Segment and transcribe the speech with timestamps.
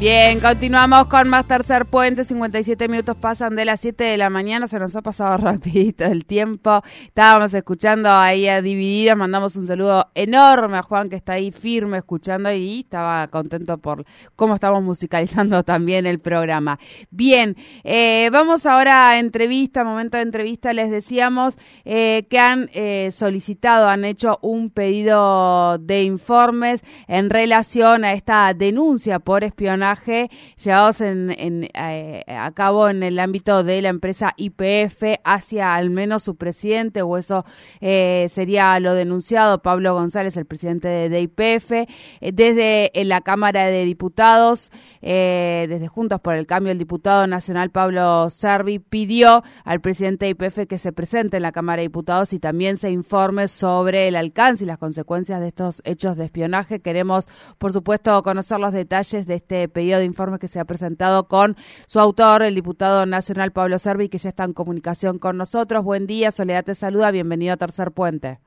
[0.00, 2.24] Bien, continuamos con más tercer puente.
[2.24, 4.66] 57 minutos pasan de las 7 de la mañana.
[4.66, 6.82] Se nos ha pasado rapidito el tiempo.
[7.04, 9.18] Estábamos escuchando ahí a Divididos.
[9.18, 14.06] Mandamos un saludo enorme a Juan que está ahí firme escuchando y estaba contento por
[14.36, 16.78] cómo estamos musicalizando también el programa.
[17.10, 17.54] Bien,
[17.84, 20.72] eh, vamos ahora a entrevista, momento de entrevista.
[20.72, 28.06] Les decíamos eh, que han eh, solicitado, han hecho un pedido de informes en relación
[28.06, 29.89] a esta denuncia por espionaje
[30.56, 36.36] llevados eh, a cabo en el ámbito de la empresa IPF hacia al menos su
[36.36, 37.44] presidente, o eso
[37.80, 41.86] eh, sería lo denunciado Pablo González, el presidente de, IPF, eh,
[42.32, 48.78] desde la Cámara de Diputados, desde Juntos por el Cambio, el diputado nacional Pablo Servi
[48.78, 52.76] pidió al presidente de IPF que se presente en la Cámara de Diputados y también
[52.76, 56.80] se informe sobre el alcance y las consecuencias de estos hechos de espionaje.
[56.80, 57.28] Queremos,
[57.58, 61.56] por supuesto, conocer los detalles de este pedido de informe que se ha presentado con
[61.86, 65.82] su autor, el diputado nacional Pablo Servi, que ya está en comunicación con nosotros.
[65.84, 68.38] Buen día, Soledad te saluda, bienvenido a Tercer Puente.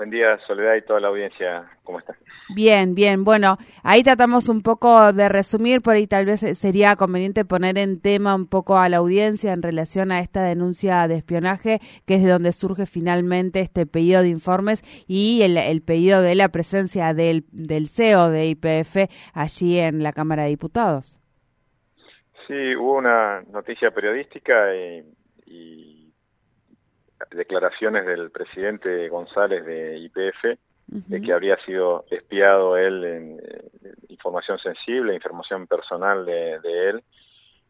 [0.00, 2.16] Buen día, Soledad y toda la audiencia, ¿cómo estás?
[2.54, 3.22] Bien, bien.
[3.22, 8.00] Bueno, ahí tratamos un poco de resumir, por ahí tal vez sería conveniente poner en
[8.00, 12.22] tema un poco a la audiencia en relación a esta denuncia de espionaje, que es
[12.24, 17.44] de donde surge finalmente este pedido de informes y el, pedido de la presencia del,
[17.52, 21.20] del CEO de IPF allí en la Cámara de Diputados.
[22.46, 24.74] Sí, hubo una noticia periodística
[25.44, 25.99] y
[27.30, 30.58] declaraciones del presidente González de IPF
[30.90, 33.40] de que habría sido espiado él en,
[34.08, 37.02] información sensible, información personal de, él,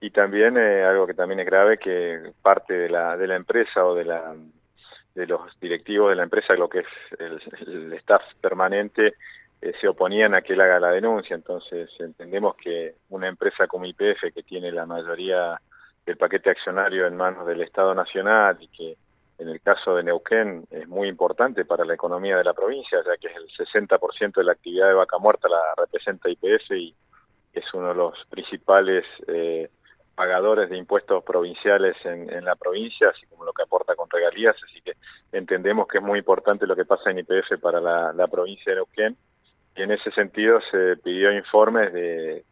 [0.00, 3.84] y también eh, algo que también es grave que parte de la de la empresa
[3.84, 4.34] o de la
[5.14, 6.86] de los directivos de la empresa, lo que es
[7.18, 9.14] el, staff permanente,
[9.60, 11.36] eh, se oponían a que él haga la denuncia.
[11.36, 15.60] Entonces entendemos que una empresa como IPF, que tiene la mayoría
[16.06, 18.96] del paquete accionario en manos del Estado Nacional y que
[19.38, 23.16] en el caso de Neuquén es muy importante para la economía de la provincia, ya
[23.16, 26.94] que es el 60% de la actividad de vaca muerta la representa IPF y
[27.52, 29.68] es uno de los principales eh,
[30.14, 34.80] pagadores de impuestos provinciales en, la provincia, así como lo que aporta con regalías, así
[34.82, 34.92] que
[35.32, 39.16] entendemos que es muy importante lo que pasa en IPF para la, provincia de Neuquén.
[39.74, 42.44] Y en ese sentido se pidió informes de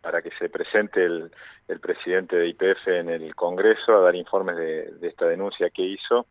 [0.00, 1.30] para que se presente el,
[1.68, 6.26] el presidente de IPF en el Congreso a dar informes de, esta denuncia que hizo.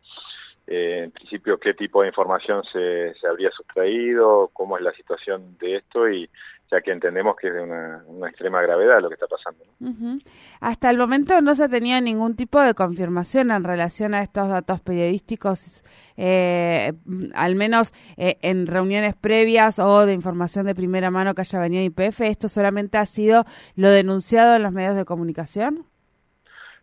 [1.29, 6.09] Principio, qué tipo de información se, se habría sustraído, cómo es la situación de esto
[6.09, 6.29] y
[6.71, 9.63] ya que entendemos que es de una, extrema gravedad lo que está pasando.
[10.59, 14.79] Hasta el momento no se tenía ningún tipo de confirmación en relación a estos datos
[14.81, 15.83] periodísticos,
[16.15, 16.93] eh,
[17.33, 21.83] al menos eh, en reuniones previas o de información de primera mano que haya venido
[21.83, 22.21] IPF.
[22.21, 25.88] ¿Esto solamente ha sido lo denunciado en los medios de comunicación?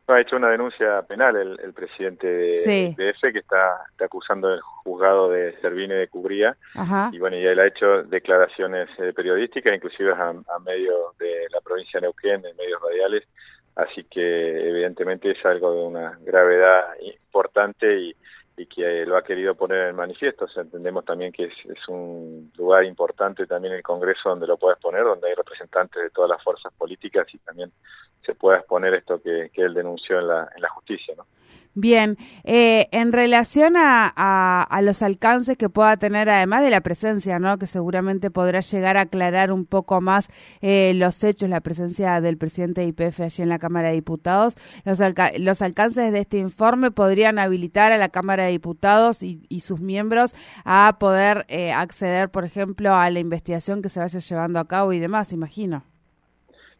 [0.08, 5.58] Ha hecho una denuncia penal el, presidente de, EFE que está, acusando al juzgado de
[5.60, 6.56] Servine de Cubría.
[7.12, 10.32] Y bueno, y él ha hecho declaraciones eh, periodísticas, inclusive a,
[10.64, 13.24] medios de la provincia de Neuquén, en medios radiales,
[13.74, 18.16] así que evidentemente es algo de una gravedad importante y,
[18.56, 20.46] y que lo ha querido poner en manifiesto.
[20.56, 25.28] entendemos también que es, un lugar importante también el Congreso donde lo puedes poner, donde
[25.28, 27.70] hay representantes de todas las fuerzas políticas y también
[28.24, 31.14] se pueda exponer esto que, él denunció en la, en la justicia.
[31.16, 31.26] ¿no?
[31.78, 37.38] Bien, eh, en relación a, a, los alcances que pueda tener, además de la presencia,
[37.38, 37.58] ¿no?
[37.58, 40.30] que seguramente podrá llegar a aclarar un poco más
[40.62, 44.56] eh, los hechos, la presencia del presidente de IPF allí en la Cámara de Diputados,
[44.86, 45.00] los,
[45.38, 50.34] los alcances de este informe podrían habilitar a la Cámara de Diputados y, sus miembros
[50.64, 54.94] a poder eh, acceder, por ejemplo, a la investigación que se vaya llevando a cabo
[54.94, 55.82] y demás, imagino.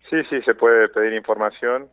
[0.09, 1.91] Sí, sí, se puede pedir información,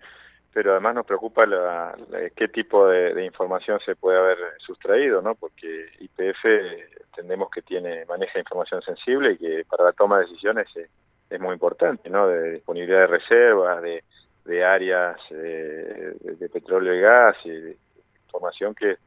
[0.54, 1.96] pero además nos preocupa la,
[2.36, 5.34] qué tipo de, información se puede haber sustraído, ¿no?
[5.34, 6.46] Porque IPF
[7.08, 10.90] entendemos que tiene maneja información sensible y que para la toma de decisiones es,
[11.40, 12.28] muy importante, ¿no?
[12.28, 14.04] De disponibilidad de reservas, de,
[14.46, 17.78] de áreas eh, de, petróleo y gas, y de
[18.26, 18.98] información que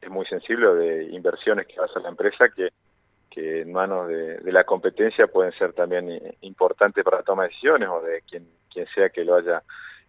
[0.00, 2.70] es muy sensible, de inversiones que hace la empresa que
[3.30, 6.08] que en manos de, la competencia pueden ser también
[6.40, 9.62] importantes para la toma de decisiones o de quien, quien sea que lo haya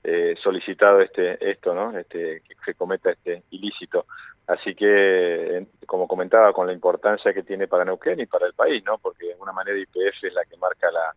[0.03, 1.97] eh, solicitado este esto, ¿no?
[1.97, 4.05] Este, que se cometa este ilícito.
[4.47, 8.83] Así que, como comentaba, con la importancia que tiene para Neuquén y para el país,
[8.85, 8.97] ¿no?
[8.97, 11.13] Porque de alguna manera IPF es la que marca la,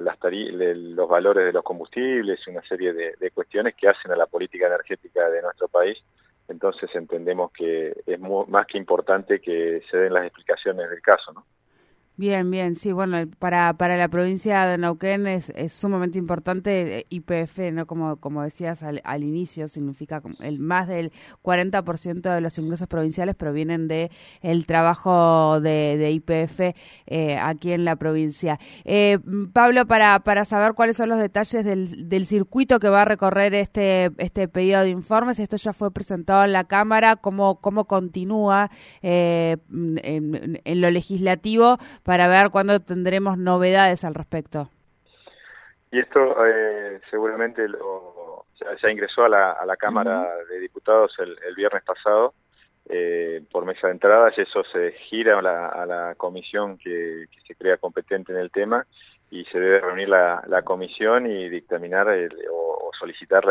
[0.00, 4.26] las los valores de los combustibles y una serie de, cuestiones que hacen a la
[4.26, 5.98] política energética de nuestro país.
[6.48, 11.44] Entonces entendemos que es más que importante que se den las explicaciones del caso, ¿no?
[12.20, 17.04] Bien, bien, sí, bueno, para, para la provincia de Neuquén es, es sumamente importante eh,
[17.08, 17.86] IPF, ¿no?
[17.86, 21.12] Como, como decías al, al inicio, significa el más del
[21.42, 24.10] 40% de los ingresos provinciales provienen de
[24.42, 26.76] el trabajo de, IPF
[27.06, 28.58] eh, aquí en la provincia.
[28.84, 29.18] Eh,
[29.54, 33.54] Pablo, para, para saber cuáles son los detalles del, del circuito que va a recorrer
[33.54, 38.70] este, este pedido de informes, esto ya fue presentado en la Cámara, cómo, cómo continúa
[39.00, 41.78] en, en lo legislativo
[42.10, 44.68] para ver cuándo tendremos novedades al respecto.
[45.92, 48.46] Y esto eh, seguramente lo,
[48.82, 52.34] ya, ingresó a la, a la Cámara de Diputados el, viernes pasado
[52.88, 57.26] eh, por mesa de entradas y eso se gira a la, a la comisión que,
[57.46, 58.84] se crea competente en el tema
[59.30, 62.08] y se debe reunir la, la comisión y dictaminar
[62.50, 63.44] o, solicitar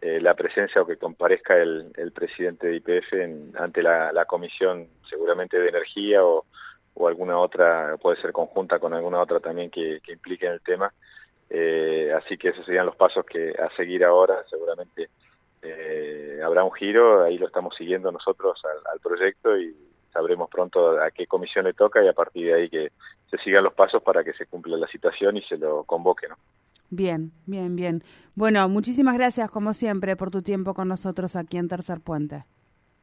[0.00, 4.88] eh, la, presencia o que comparezca el, el presidente de IPF ante la, la comisión
[5.10, 6.46] seguramente de energía o,
[6.96, 10.92] o alguna otra, puede ser conjunta con alguna otra también que, implique en el tema.
[11.48, 14.42] Eh, así que esos serían los pasos que a seguir ahora.
[14.48, 15.10] Seguramente
[15.62, 18.60] eh, habrá un giro, ahí lo estamos siguiendo nosotros
[18.90, 19.76] al, proyecto y
[20.12, 22.92] sabremos pronto a qué comisión le toca y a partir de ahí que
[23.30, 26.36] se sigan los pasos para que se cumpla la citación y se lo convoque, ¿no?
[26.88, 28.02] Bien, bien, bien.
[28.34, 32.44] Bueno, muchísimas gracias como siempre por tu tiempo con nosotros aquí en Tercer Puente.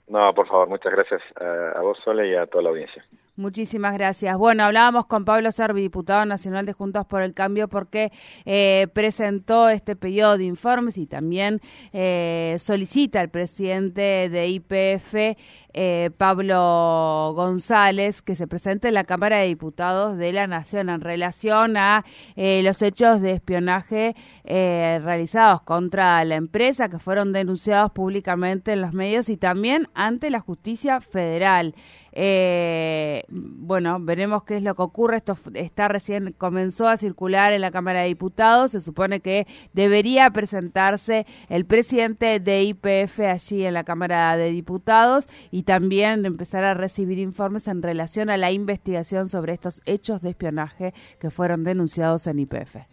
[0.08, 3.06] No, por favor, muchas gracias a, a vos, Sole, y a toda la audiencia.
[3.36, 4.38] Muchísimas gracias.
[4.38, 8.12] Bueno, hablábamos con Pablo Servi, diputado nacional de Juntos por el Cambio, porque
[8.46, 11.60] eh, presentó este pedido de informes y también
[11.94, 15.36] eh, solicita al presidente de IPF,
[15.74, 21.02] eh, Pablo González, que se presente en la Cámara de Diputados de la Nación en
[21.02, 22.06] relación a
[22.36, 29.28] los hechos de espionaje realizados contra la empresa que fueron denunciados públicamente en los medios
[29.30, 31.74] y también ante la justicia federal.
[33.30, 35.18] Bueno, veremos qué es lo que ocurre.
[35.18, 38.72] Esto está recién comenzó a circular en la Cámara de Diputados.
[38.72, 45.28] Se supone que debería presentarse el presidente de IPF allí en la Cámara de Diputados
[45.52, 50.30] y también empezar a recibir informes en relación a la investigación sobre estos hechos de
[50.30, 52.93] espionaje que fueron denunciados en IPF.